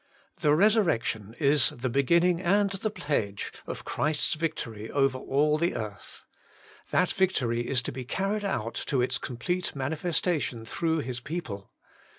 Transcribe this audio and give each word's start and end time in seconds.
The 0.39 0.49
resur 0.49 0.83
rection 0.83 1.39
is 1.39 1.69
the 1.69 1.87
beginning 1.87 2.41
and 2.41 2.71
the 2.71 2.89
pledge 2.89 3.53
of 3.67 3.85
Christ's 3.85 4.33
victory 4.33 4.89
over 4.89 5.19
all 5.19 5.59
the 5.59 5.75
earth. 5.75 6.23
That 6.89 7.09
victory 7.11 7.67
is 7.67 7.83
to 7.83 7.91
be 7.91 8.03
carried 8.03 8.43
out 8.43 8.73
to 8.87 9.03
its 9.03 9.19
complete 9.19 9.67
Working 9.75 9.75
for 9.75 9.77
God 9.77 9.97
73 9.99 10.07
manifestation 10.09 10.65
through 10.65 10.97
His 11.01 11.19
people. 11.19 11.71